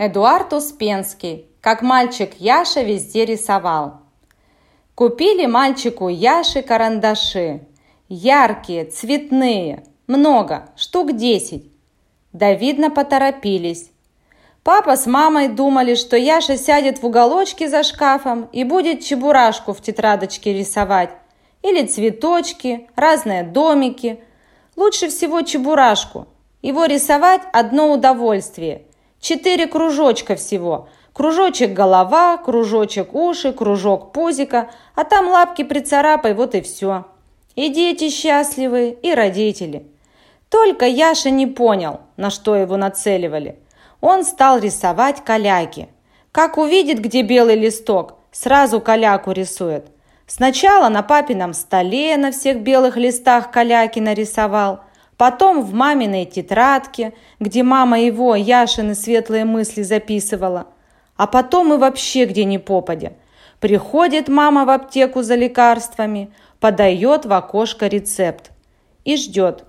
Эдуард 0.00 0.52
Успенский. 0.52 1.46
Как 1.60 1.82
мальчик 1.82 2.30
Яша 2.38 2.82
везде 2.82 3.24
рисовал. 3.24 3.94
Купили 4.94 5.46
мальчику 5.46 6.06
Яши 6.06 6.62
карандаши. 6.62 7.62
Яркие, 8.08 8.84
цветные. 8.84 9.82
Много, 10.06 10.68
штук 10.76 11.16
десять. 11.16 11.64
Да 12.32 12.54
видно 12.54 12.90
поторопились. 12.92 13.90
Папа 14.62 14.94
с 14.94 15.06
мамой 15.06 15.48
думали, 15.48 15.96
что 15.96 16.16
Яша 16.16 16.56
сядет 16.56 17.02
в 17.02 17.06
уголочке 17.06 17.68
за 17.68 17.82
шкафом 17.82 18.48
и 18.52 18.62
будет 18.62 19.02
чебурашку 19.02 19.72
в 19.72 19.82
тетрадочке 19.82 20.56
рисовать. 20.56 21.10
Или 21.62 21.84
цветочки, 21.84 22.88
разные 22.94 23.42
домики. 23.42 24.20
Лучше 24.76 25.08
всего 25.08 25.42
чебурашку. 25.42 26.28
Его 26.62 26.84
рисовать 26.84 27.42
одно 27.52 27.92
удовольствие– 27.92 28.84
Четыре 29.20 29.66
кружочка 29.66 30.36
всего. 30.36 30.88
Кружочек 31.12 31.72
голова, 31.72 32.36
кружочек 32.36 33.14
уши, 33.14 33.52
кружок 33.52 34.12
пузика, 34.12 34.70
а 34.94 35.04
там 35.04 35.28
лапки 35.28 35.64
прицарапай, 35.64 36.34
вот 36.34 36.54
и 36.54 36.60
все. 36.60 37.06
И 37.56 37.68
дети 37.70 38.08
счастливы, 38.08 38.96
и 39.02 39.12
родители. 39.12 39.86
Только 40.48 40.86
Яша 40.86 41.30
не 41.30 41.46
понял, 41.46 42.00
на 42.16 42.30
что 42.30 42.54
его 42.54 42.76
нацеливали. 42.76 43.58
Он 44.00 44.24
стал 44.24 44.60
рисовать 44.60 45.24
каляки. 45.24 45.88
Как 46.30 46.56
увидит, 46.56 47.00
где 47.00 47.22
белый 47.22 47.56
листок, 47.56 48.14
сразу 48.30 48.80
каляку 48.80 49.32
рисует. 49.32 49.86
Сначала 50.28 50.88
на 50.88 51.02
папином 51.02 51.52
столе 51.52 52.16
на 52.16 52.30
всех 52.30 52.60
белых 52.60 52.96
листах 52.96 53.50
каляки 53.50 53.98
нарисовал– 53.98 54.80
Потом 55.18 55.62
в 55.62 55.74
маминой 55.74 56.26
тетрадке, 56.26 57.12
где 57.40 57.64
мама 57.64 58.00
его, 58.00 58.36
Яшины, 58.36 58.94
светлые 58.94 59.44
мысли 59.44 59.82
записывала. 59.82 60.68
А 61.16 61.26
потом 61.26 61.74
и 61.74 61.76
вообще 61.76 62.24
где 62.24 62.44
ни 62.44 62.56
попадя. 62.56 63.14
Приходит 63.58 64.28
мама 64.28 64.64
в 64.64 64.70
аптеку 64.70 65.22
за 65.22 65.34
лекарствами, 65.34 66.30
подает 66.60 67.26
в 67.26 67.32
окошко 67.32 67.88
рецепт 67.88 68.52
и 69.04 69.16
ждет. 69.16 69.64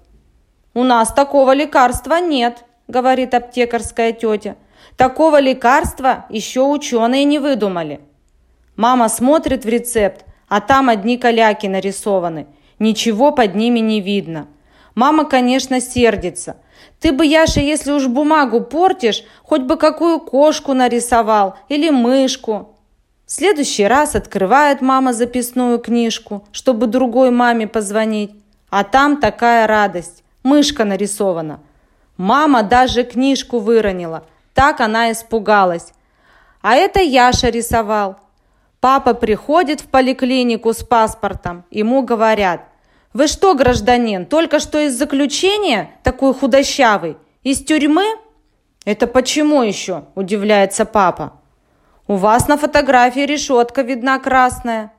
«У 0.75 0.83
нас 0.83 1.11
такого 1.11 1.55
лекарства 1.55 2.19
нет»,– 2.19 2.63
говорит 2.87 3.33
аптекарская 3.33 4.11
тетя. 4.11 4.55
«Такого 4.97 5.39
лекарства 5.39 6.27
еще 6.29 6.61
ученые 6.61 7.23
не 7.23 7.39
выдумали». 7.39 8.01
Мама 8.75 9.09
смотрит 9.09 9.65
в 9.65 9.67
рецепт, 9.67 10.25
а 10.47 10.61
там 10.61 10.89
одни 10.89 11.17
каляки 11.17 11.65
нарисованы. 11.65 12.45
Ничего 12.77 13.31
под 13.31 13.55
ними 13.55 13.79
не 13.79 13.99
видно– 13.99 14.47
Мама, 14.99 15.23
конечно, 15.23 15.79
сердится. 15.79 16.57
Ты 16.99 17.13
бы, 17.13 17.25
Яша, 17.25 17.61
если 17.61 17.93
уж 17.93 18.07
бумагу 18.07 18.59
портишь, 18.59 19.23
хоть 19.43 19.61
бы 19.61 19.77
какую 19.77 20.19
кошку 20.19 20.73
нарисовал 20.73 21.55
или 21.69 21.89
мышку. 21.89 22.75
В 23.25 23.31
следующий 23.31 23.85
раз 23.85 24.15
открывает 24.15 24.81
мама 24.81 25.13
записную 25.13 25.79
книжку, 25.79 26.45
чтобы 26.51 26.87
другой 26.87 27.31
маме 27.31 27.65
позвонить. 27.65 28.31
А 28.69 28.83
там 28.83 29.21
такая 29.21 29.67
радость. 29.67 30.21
Мышка 30.43 30.83
нарисована. 30.83 31.61
Мама 32.17 32.61
даже 32.61 33.05
книжку 33.05 33.59
выронила. 33.59 34.25
Так 34.53 34.81
она 34.81 35.13
испугалась. 35.13 35.93
А 36.61 36.75
это 36.75 36.99
Яша 36.99 37.47
рисовал. 37.47 38.17
Папа 38.81 39.13
приходит 39.13 39.79
в 39.79 39.87
поликлинику 39.87 40.73
с 40.73 40.83
паспортом. 40.83 41.63
Ему 41.71 42.01
говорят, 42.01 42.68
вы 43.11 43.27
что, 43.27 43.55
гражданин, 43.55 44.25
только 44.25 44.59
что 44.59 44.79
из 44.79 44.97
заключения 44.97 45.91
такой 46.03 46.33
худощавый? 46.33 47.17
Из 47.41 47.63
тюрьмы? 47.63 48.05
Это 48.85 49.07
почему 49.07 49.63
еще? 49.63 50.05
Удивляется 50.13 50.85
папа. 50.85 51.33
У 52.07 52.15
вас 52.15 52.47
на 52.47 52.57
фотографии 52.57 53.21
решетка 53.21 53.81
видна 53.81 54.19
красная. 54.19 54.93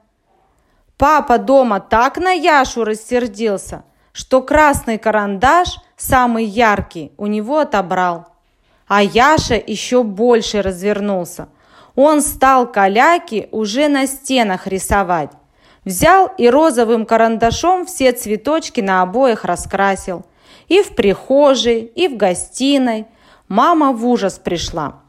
Папа 0.97 1.39
дома 1.39 1.81
так 1.81 2.19
на 2.19 2.33
Яшу 2.33 2.85
рассердился, 2.85 3.85
что 4.13 4.43
красный 4.43 4.99
карандаш, 4.99 5.79
самый 5.97 6.45
яркий, 6.45 7.13
у 7.17 7.27
него 7.27 7.61
отобрал. 7.61 8.27
А 8.89 9.03
Яша 9.03 9.55
еще 9.55 10.03
больше 10.03 10.63
развернулся. 10.63 11.49
Он 11.95 12.21
стал 12.21 12.71
каляки 12.71 13.49
уже 13.53 13.89
на 13.89 14.07
стенах 14.07 14.67
рисовать. 14.67 15.31
Взял 15.85 16.31
и 16.37 16.49
розовым 16.49 17.07
карандашом 17.07 17.87
все 17.87 18.13
цветочки 18.13 18.81
на 18.81 19.03
обоих 19.03 19.45
раскрасил. 19.45 20.27
И 20.69 20.83
в 20.83 20.95
прихожей, 20.95 21.81
и 21.95 22.07
в 22.09 22.17
гостиной. 22.17 23.07
Мама 23.49 23.93
в 23.93 24.07
ужас 24.07 24.39
пришла. 24.39 25.01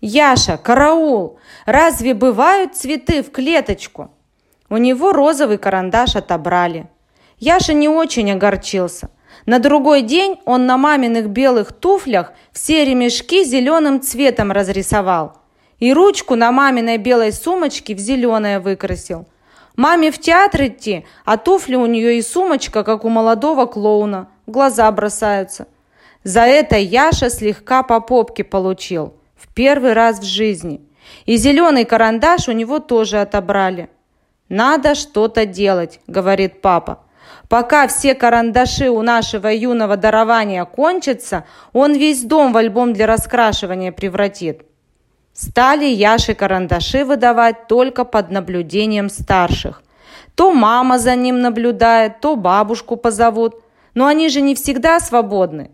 «Яша, 0.00 0.56
караул! 0.56 1.38
Разве 1.66 2.14
бывают 2.14 2.74
цветы 2.74 3.22
в 3.22 3.30
клеточку?» 3.30 4.10
У 4.68 4.76
него 4.76 5.12
розовый 5.12 5.58
карандаш 5.58 6.16
отобрали. 6.16 6.88
Яша 7.38 7.74
не 7.74 7.88
очень 7.88 8.32
огорчился. 8.32 9.10
На 9.46 9.58
другой 9.58 10.02
день 10.02 10.40
он 10.46 10.66
на 10.66 10.76
маминых 10.76 11.28
белых 11.28 11.72
туфлях 11.72 12.32
все 12.52 12.84
ремешки 12.84 13.44
зеленым 13.44 14.00
цветом 14.00 14.52
разрисовал. 14.52 15.38
И 15.78 15.92
ручку 15.92 16.34
на 16.34 16.50
маминой 16.50 16.98
белой 16.98 17.32
сумочке 17.32 17.94
в 17.94 17.98
зеленое 17.98 18.58
выкрасил– 18.58 19.26
Маме 19.76 20.12
в 20.12 20.18
театр 20.18 20.66
идти, 20.66 21.04
а 21.24 21.36
туфли 21.36 21.74
у 21.74 21.86
нее 21.86 22.18
и 22.18 22.22
сумочка, 22.22 22.84
как 22.84 23.04
у 23.04 23.08
молодого 23.08 23.66
клоуна. 23.66 24.28
В 24.46 24.52
глаза 24.52 24.90
бросаются. 24.92 25.66
За 26.22 26.40
это 26.40 26.76
Яша 26.76 27.28
слегка 27.28 27.82
по 27.82 28.00
попке 28.00 28.44
получил. 28.44 29.14
В 29.36 29.52
первый 29.52 29.92
раз 29.92 30.20
в 30.20 30.24
жизни. 30.24 30.80
И 31.26 31.36
зеленый 31.36 31.84
карандаш 31.84 32.48
у 32.48 32.52
него 32.52 32.78
тоже 32.78 33.20
отобрали. 33.20 33.90
«Надо 34.48 34.94
что-то 34.94 35.46
делать»,— 35.46 36.00
говорит 36.06 36.60
папа. 36.60 37.00
«Пока 37.48 37.88
все 37.88 38.14
карандаши 38.14 38.90
у 38.90 39.02
нашего 39.02 39.48
юного 39.48 39.96
дарования 39.96 40.64
кончатся, 40.64 41.44
он 41.72 41.94
весь 41.94 42.22
дом 42.22 42.52
в 42.52 42.56
альбом 42.56 42.92
для 42.92 43.06
раскрашивания 43.06 43.90
превратит». 43.90 44.62
Стали 45.34 45.86
Яше 45.86 46.34
карандаши 46.34 47.04
выдавать 47.04 47.66
только 47.66 48.04
под 48.04 48.30
наблюдением 48.30 49.10
старших. 49.10 49.82
То 50.36 50.52
мама 50.52 50.98
за 50.98 51.16
ним 51.16 51.40
наблюдает, 51.40 52.20
то 52.20 52.36
бабушку 52.36 52.96
позовут. 52.96 53.56
Но 53.94 54.06
они 54.06 54.28
же 54.28 54.40
не 54.40 54.54
всегда 54.54 55.00
свободны. 55.00 55.70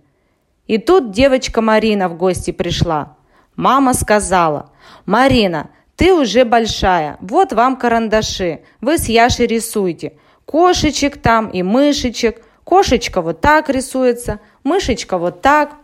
И 0.67 0.79
тут 0.79 1.11
девочка 1.11 1.61
Марина 1.61 2.09
в 2.09 2.17
гости 2.17 2.51
пришла. 2.51 3.17
Мама 3.55 3.93
сказала, 3.95 4.71
«Марина, 5.05 5.69
ты 5.97 6.15
уже 6.15 6.45
большая, 6.45 7.19
вот 7.21 7.53
вам 7.53 7.77
карандаши, 7.77 8.61
вы 8.81 8.97
с 8.97 9.07
Яшей 9.09 9.47
рисуйте. 9.47 10.15
Кошечек 10.47 11.21
там 11.21 11.49
и 11.49 11.63
мышечек. 11.63 12.43
Кошечка 12.65 13.21
вот 13.21 13.41
так 13.41 13.69
рисуется, 13.69 14.41
мышечка 14.65 15.19
вот 15.19 15.43
так. 15.43 15.75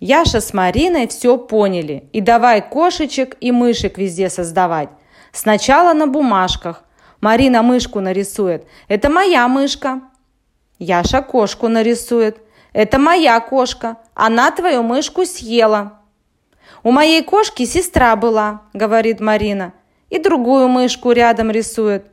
Яша 0.00 0.40
с 0.40 0.54
Мариной 0.54 1.08
все 1.08 1.36
поняли. 1.36 2.08
И 2.14 2.22
давай 2.22 2.62
кошечек 2.62 3.36
и 3.40 3.52
мышек 3.52 3.98
везде 3.98 4.30
создавать. 4.30 4.88
Сначала 5.30 5.92
на 5.92 6.06
бумажках. 6.06 6.84
Марина 7.20 7.62
мышку 7.62 8.00
нарисует. 8.00 8.66
Это 8.88 9.10
моя 9.10 9.46
мышка. 9.46 10.00
Яша 10.78 11.20
кошку 11.20 11.68
нарисует. 11.68 12.38
Это 12.72 12.98
моя 12.98 13.38
кошка. 13.40 13.98
Она 14.14 14.50
твою 14.50 14.82
мышку 14.82 15.26
съела. 15.26 15.98
У 16.82 16.92
моей 16.92 17.22
кошки 17.22 17.66
сестра 17.66 18.16
была, 18.16 18.62
говорит 18.72 19.20
Марина. 19.20 19.74
И 20.08 20.18
другую 20.18 20.68
мышку 20.68 21.12
рядом 21.12 21.50
рисует. 21.50 22.06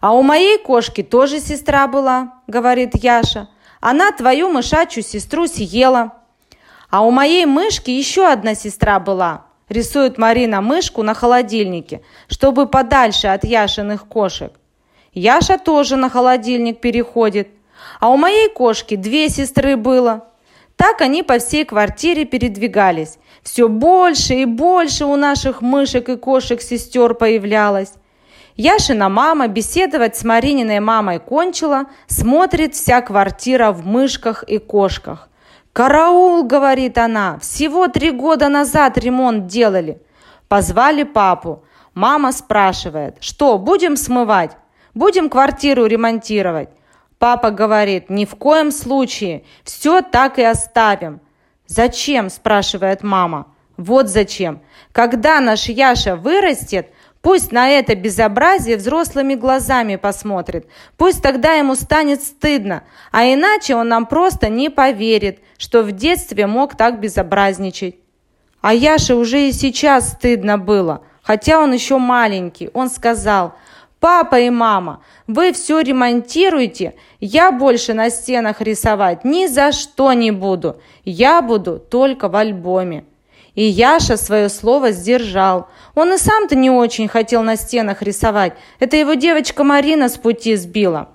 А 0.00 0.14
у 0.14 0.22
моей 0.22 0.58
кошки 0.58 1.02
тоже 1.02 1.40
сестра 1.40 1.86
была, 1.86 2.40
говорит 2.46 2.92
Яша. 2.94 3.50
Она 3.82 4.10
твою 4.12 4.48
мышачью 4.48 5.02
сестру 5.02 5.46
съела. 5.46 6.14
А 6.90 7.04
у 7.04 7.10
моей 7.10 7.46
мышки 7.46 7.90
еще 7.90 8.26
одна 8.26 8.54
сестра 8.54 9.00
была. 9.00 9.46
Рисует 9.68 10.18
Марина 10.18 10.60
мышку 10.60 11.02
на 11.02 11.14
холодильнике, 11.14 12.02
чтобы 12.28 12.66
подальше 12.66 13.26
от 13.26 13.44
Яшиных 13.44 14.06
кошек. 14.06 14.52
Яша 15.12 15.58
тоже 15.58 15.96
на 15.96 16.08
холодильник 16.08 16.80
переходит. 16.80 17.48
А 18.00 18.10
у 18.10 18.16
моей 18.16 18.48
кошки 18.48 18.96
две 18.96 19.28
сестры 19.28 19.76
было. 19.76 20.28
Так 20.76 21.00
они 21.00 21.22
по 21.22 21.38
всей 21.38 21.64
квартире 21.64 22.24
передвигались. 22.24 23.18
Все 23.42 23.68
больше 23.68 24.34
и 24.34 24.44
больше 24.44 25.06
у 25.06 25.16
наших 25.16 25.62
мышек 25.62 26.08
и 26.08 26.16
кошек 26.16 26.60
сестер 26.60 27.14
появлялось. 27.14 27.92
Яшина 28.56 29.08
мама 29.08 29.48
беседовать 29.48 30.16
с 30.16 30.24
Марининой 30.24 30.80
мамой 30.80 31.18
кончила, 31.18 31.84
смотрит 32.06 32.74
вся 32.74 33.00
квартира 33.00 33.70
в 33.70 33.86
мышках 33.86 34.44
и 34.44 34.58
кошках. 34.58 35.28
«Караул!»– 35.76 36.42
говорит 36.44 36.96
она. 36.96 37.38
«Всего 37.38 37.86
три 37.88 38.10
года 38.10 38.48
назад 38.48 38.96
ремонт 38.96 39.46
делали». 39.46 40.00
Позвали 40.48 41.02
папу. 41.02 41.64
Мама 41.92 42.32
спрашивает, 42.32 43.18
что, 43.20 43.58
будем 43.58 43.98
смывать? 43.98 44.52
Будем 44.94 45.28
квартиру 45.28 45.84
ремонтировать? 45.84 46.70
Папа 47.18 47.50
говорит, 47.50 48.08
ни 48.08 48.24
в 48.24 48.36
коем 48.36 48.72
случае, 48.72 49.44
все 49.64 50.00
так 50.00 50.38
и 50.38 50.42
оставим. 50.42 51.20
«Зачем?»– 51.66 52.30
спрашивает 52.30 53.02
мама. 53.02 53.46
Вот 53.76 54.08
зачем. 54.08 54.62
Когда 54.92 55.40
наш 55.40 55.66
Яша 55.66 56.16
вырастет, 56.16 56.88
пусть 57.20 57.52
на 57.52 57.68
это 57.68 57.94
безобразие 57.94 58.78
взрослыми 58.78 59.34
глазами 59.34 59.96
посмотрит. 59.96 60.66
Пусть 60.96 61.22
тогда 61.22 61.52
ему 61.52 61.74
станет 61.74 62.22
стыдно, 62.22 62.82
а 63.12 63.26
иначе 63.26 63.76
он 63.76 63.88
нам 63.88 64.06
просто 64.06 64.48
не 64.48 64.70
поверит, 64.70 65.40
что 65.58 65.82
в 65.82 65.92
детстве 65.92 66.46
мог 66.46 66.76
так 66.76 67.00
безобразничать. 67.00 67.96
А 68.60 68.74
Яше 68.74 69.14
уже 69.14 69.48
и 69.48 69.52
сейчас 69.52 70.12
стыдно 70.12 70.58
было, 70.58 71.02
хотя 71.22 71.60
он 71.60 71.72
еще 71.72 71.98
маленький. 71.98 72.70
Он 72.74 72.90
сказал, 72.90 73.54
«Папа 74.00 74.40
и 74.40 74.50
мама, 74.50 75.02
вы 75.26 75.52
все 75.52 75.80
ремонтируете, 75.80 76.94
я 77.20 77.52
больше 77.52 77.94
на 77.94 78.10
стенах 78.10 78.60
рисовать 78.60 79.24
ни 79.24 79.46
за 79.46 79.72
что 79.72 80.12
не 80.12 80.30
буду, 80.30 80.80
я 81.04 81.42
буду 81.42 81.78
только 81.78 82.28
в 82.28 82.36
альбоме». 82.36 83.04
И 83.56 83.64
Яша 83.64 84.18
свое 84.18 84.50
слово 84.50 84.92
сдержал. 84.92 85.68
Он 85.94 86.12
и 86.12 86.18
сам-то 86.18 86.54
не 86.54 86.70
очень 86.70 87.08
хотел 87.08 87.42
на 87.42 87.56
стенах 87.56 88.02
рисовать. 88.02 88.52
Это 88.78 88.98
его 88.98 89.14
девочка 89.14 89.64
Марина 89.64 90.10
с 90.10 90.18
пути 90.18 90.56
сбила. 90.56 91.08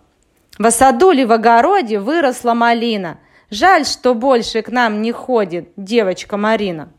В 0.57 0.69
саду 0.71 1.11
ли 1.11 1.23
в 1.23 1.31
огороде 1.31 1.99
выросла 1.99 2.55
малина. 2.55 3.19
Жаль, 3.51 3.85
что 3.85 4.15
больше 4.15 4.61
к 4.61 4.69
нам 4.69 5.01
не 5.01 5.11
ходит 5.11 5.73
девочка 5.75 6.37
Марина. 6.37 6.93